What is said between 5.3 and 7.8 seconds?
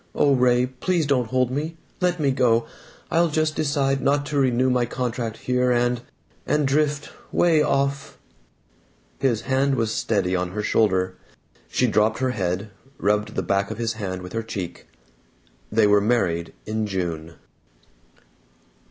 here, and and drift way